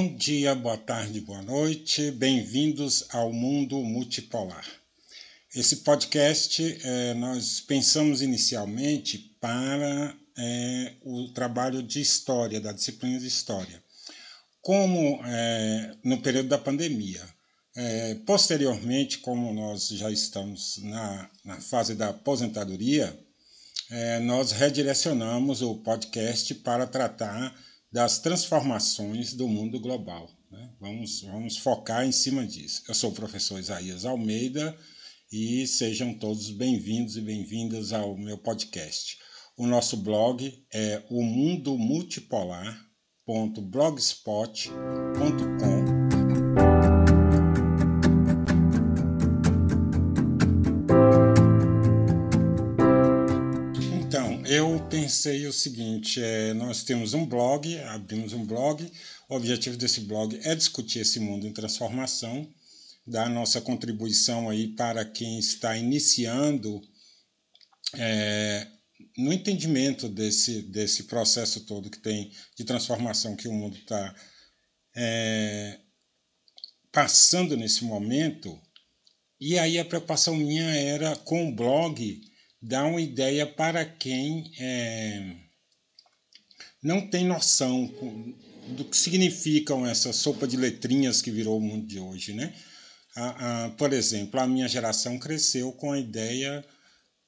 [0.00, 4.64] Bom dia, boa tarde, boa noite, bem-vindos ao Mundo Multipolar.
[5.54, 13.26] Esse podcast é, nós pensamos inicialmente para é, o trabalho de história, da disciplina de
[13.26, 13.84] história,
[14.62, 17.22] como é, no período da pandemia.
[18.24, 23.18] Posteriormente, como nós já estamos na, na fase da aposentadoria,
[24.22, 27.54] nós redirecionamos o podcast para tratar
[27.92, 30.30] das transformações do mundo global.
[30.50, 30.70] Né?
[30.80, 32.82] Vamos, vamos focar em cima disso.
[32.88, 34.76] Eu sou o professor Isaías Almeida
[35.32, 39.18] e sejam todos bem-vindos e bem-vindas ao meu podcast.
[39.56, 41.22] O nosso blog é o
[54.50, 58.84] eu pensei o seguinte: é, nós temos um blog, abrimos um blog.
[59.28, 62.52] O objetivo desse blog é discutir esse mundo em transformação,
[63.06, 66.82] dar nossa contribuição aí para quem está iniciando
[67.94, 68.66] é,
[69.16, 74.16] no entendimento desse, desse processo todo que tem de transformação que o mundo está
[74.96, 75.78] é,
[76.90, 78.60] passando nesse momento.
[79.40, 82.29] E aí a preocupação minha era com o blog
[82.60, 85.36] dá uma ideia para quem é,
[86.82, 87.86] não tem noção
[88.68, 92.54] do que significam essa sopa de letrinhas que virou o mundo de hoje, né?
[93.16, 96.64] A, a, por exemplo, a minha geração cresceu com a ideia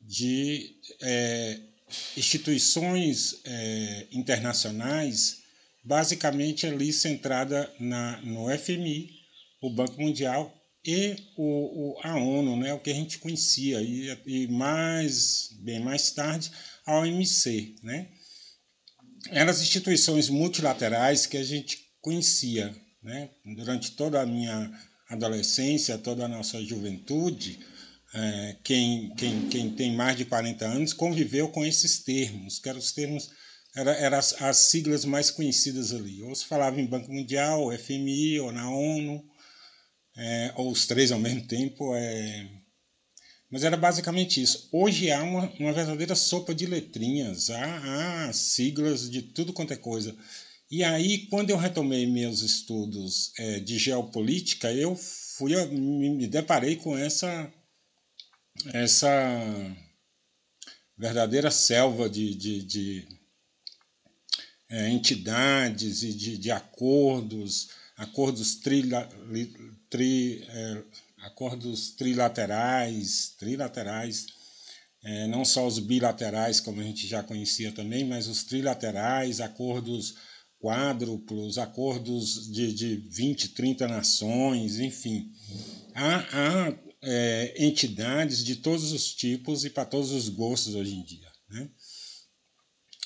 [0.00, 1.60] de é,
[2.16, 5.42] instituições é, internacionais
[5.84, 9.10] basicamente ali centrada na, no FMI,
[9.60, 10.52] o Banco Mundial
[10.84, 15.80] e o, o, a ONU, né, o que a gente conhecia, e, e mais, bem
[15.80, 16.50] mais tarde,
[16.84, 17.76] a OMC.
[17.82, 18.08] Né?
[19.30, 22.74] Eram as instituições multilaterais que a gente conhecia.
[23.02, 23.30] Né?
[23.44, 24.70] Durante toda a minha
[25.08, 27.60] adolescência, toda a nossa juventude,
[28.14, 32.78] é, quem, quem, quem tem mais de 40 anos conviveu com esses termos, que eram
[32.78, 33.30] os termos,
[33.74, 36.22] eram era as, as siglas mais conhecidas ali.
[36.22, 39.24] Ou se falava em Banco Mundial, FMI, ou na ONU,
[40.16, 41.94] é, ou os três ao mesmo tempo.
[41.94, 42.48] É...
[43.50, 44.68] Mas era basicamente isso.
[44.72, 49.76] Hoje há uma, uma verdadeira sopa de letrinhas, há, há siglas de tudo quanto é
[49.76, 50.16] coisa.
[50.70, 56.96] E aí, quando eu retomei meus estudos é, de geopolítica, eu fui me, deparei com
[56.96, 57.52] essa
[58.72, 59.76] essa
[60.96, 63.08] verdadeira selva de, de, de
[64.70, 67.68] é, entidades e de, de acordos,
[68.02, 69.08] acordos trila,
[69.88, 70.82] tri, é,
[71.18, 74.26] acordos trilaterais, trilaterais,
[75.04, 80.14] é, não só os bilaterais, como a gente já conhecia também, mas os trilaterais, acordos
[80.58, 85.32] quádruplos, acordos de, de 20, 30 nações, enfim.
[85.94, 91.04] Há, há é, entidades de todos os tipos e para todos os gostos hoje em
[91.04, 91.28] dia.
[91.50, 91.68] Né?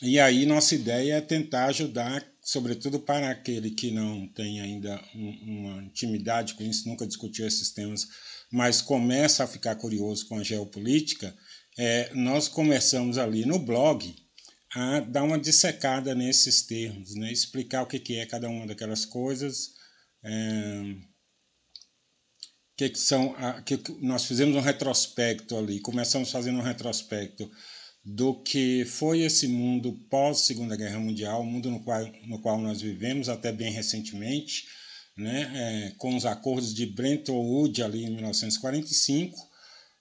[0.02, 5.30] E aí nossa ideia é tentar ajudar sobretudo para aquele que não tem ainda um,
[5.42, 8.06] uma intimidade com isso, nunca discutiu esses temas,
[8.52, 11.36] mas começa a ficar curioso com a geopolítica,
[11.76, 14.14] é, nós começamos ali no blog
[14.72, 17.32] a dar uma dissecada nesses termos, né?
[17.32, 19.72] explicar o que, que é cada uma daquelas coisas,
[20.22, 20.94] é,
[22.76, 27.50] que, que são, a, que nós fizemos um retrospecto ali, começamos fazendo um retrospecto
[28.08, 32.56] do que foi esse mundo pós Segunda Guerra Mundial, o mundo no qual, no qual
[32.56, 34.64] nós vivemos até bem recentemente,
[35.16, 39.36] né, é, com os acordos de Bretton Woods ali em 1945,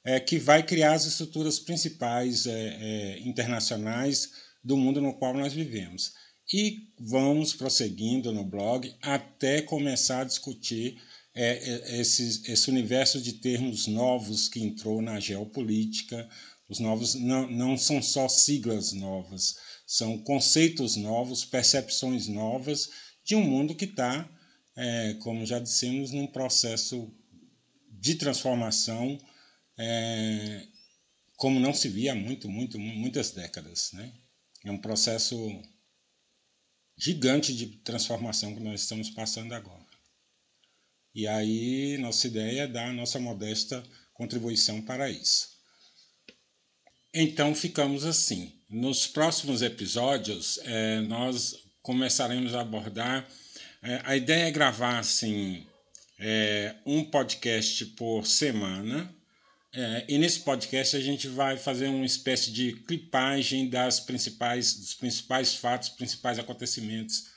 [0.03, 4.29] é, que vai criar as estruturas principais é, é, internacionais
[4.63, 6.13] do mundo no qual nós vivemos.
[6.53, 11.01] E vamos prosseguindo no blog até começar a discutir
[11.33, 16.29] é, é, esse, esse universo de termos novos que entrou na geopolítica,
[16.67, 22.89] os novos não, não são só siglas novas, são conceitos novos, percepções novas
[23.23, 24.29] de um mundo que está,
[24.75, 27.11] é, como já dissemos, num processo
[27.91, 29.17] de transformação
[29.77, 30.67] é,
[31.35, 33.91] como não se via há muito, muito, muitas décadas.
[33.93, 34.13] Né?
[34.63, 35.35] É um processo
[36.97, 39.85] gigante de transformação que nós estamos passando agora.
[41.13, 43.83] E aí, nossa ideia é dar a nossa modesta
[44.13, 45.54] contribuição para isso.
[47.17, 48.51] Então ficamos assim.
[48.69, 53.25] Nos próximos episódios, é, nós começaremos a abordar.
[53.81, 55.65] É, a ideia é gravar assim,
[56.19, 59.09] é, um podcast por semana.
[59.73, 64.93] É, e nesse podcast a gente vai fazer uma espécie de clipagem das principais, dos
[64.93, 67.33] principais fatos, principais acontecimentos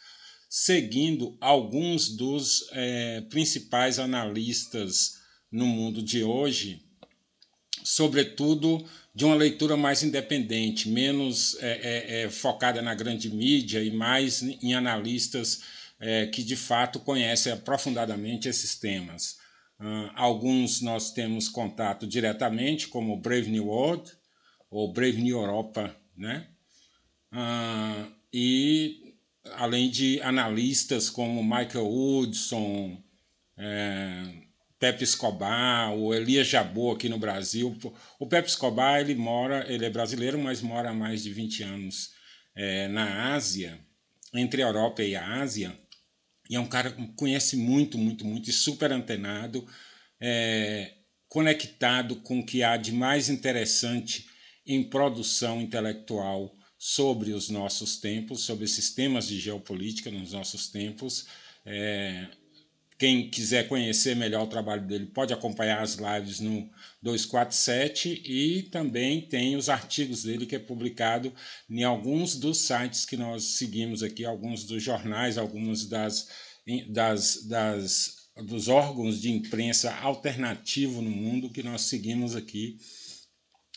[0.48, 5.18] seguindo alguns dos é, principais analistas
[5.52, 6.82] no mundo de hoje,
[7.88, 13.90] sobretudo de uma leitura mais independente, menos é, é, é focada na grande mídia e
[13.90, 15.62] mais em analistas
[15.98, 19.38] é, que de fato conhecem aprofundadamente esses temas.
[19.80, 24.12] Uh, alguns nós temos contato diretamente, como Brave New World
[24.70, 26.46] ou Brave New Europa, né?
[27.32, 29.14] Uh, e
[29.54, 33.02] além de analistas como Michael Woodson,
[33.56, 34.47] é,
[34.78, 37.76] Pepe Escobar, o Elias Jabot aqui no Brasil.
[38.18, 42.12] O Pepe Escobar ele mora, ele é brasileiro, mas mora há mais de 20 anos
[42.54, 43.78] é, na Ásia,
[44.32, 45.78] entre a Europa e a Ásia.
[46.48, 49.66] E é um cara que conhece muito, muito, muito, e super antenado,
[50.20, 50.94] é,
[51.28, 54.26] conectado com o que há de mais interessante
[54.64, 61.26] em produção intelectual sobre os nossos tempos, sobre sistemas de geopolítica nos nossos tempos.
[61.66, 62.28] É,
[62.98, 66.68] quem quiser conhecer melhor o trabalho dele pode acompanhar as lives no
[67.00, 71.32] 247 e também tem os artigos dele que é publicado
[71.70, 76.28] em alguns dos sites que nós seguimos aqui, alguns dos jornais, alguns das,
[76.88, 82.78] das, das dos órgãos de imprensa alternativo no mundo que nós seguimos aqui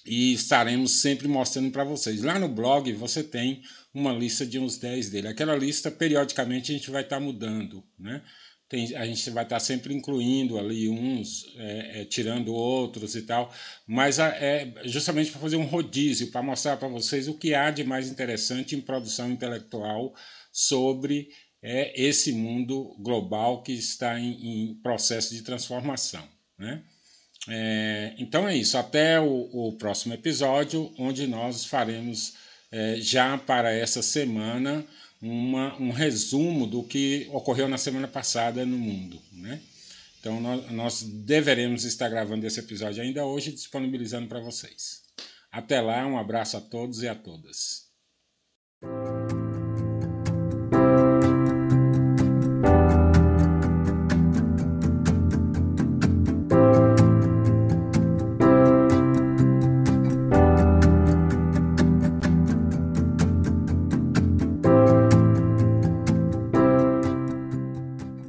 [0.06, 2.22] e estaremos sempre mostrando para vocês.
[2.22, 3.62] Lá no blog você tem
[3.94, 5.28] uma lista de uns 10 dele.
[5.28, 8.24] Aquela lista, periodicamente, a gente vai estar tá mudando, né?
[8.72, 13.54] Tem, a gente vai estar sempre incluindo ali uns, é, é, tirando outros e tal,
[13.86, 17.84] mas é justamente para fazer um rodízio, para mostrar para vocês o que há de
[17.84, 20.16] mais interessante em produção intelectual
[20.54, 21.28] sobre
[21.62, 26.24] é, esse mundo global que está em, em processo de transformação.
[26.58, 26.82] Né?
[27.50, 32.36] É, então é isso, até o, o, próximo episódio, onde nós faremos
[32.72, 34.86] é, já para essa semana
[35.22, 39.22] uma, um resumo do que ocorreu na semana passada no mundo.
[39.32, 39.62] Né?
[40.20, 45.04] Então, nós, nós deveremos estar gravando esse episódio ainda hoje disponibilizando para vocês.
[45.52, 47.92] Até lá, um abraço a todos e a todas.